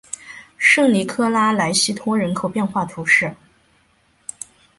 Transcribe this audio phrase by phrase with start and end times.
[0.57, 3.35] 圣尼科拉莱西托人口变化图示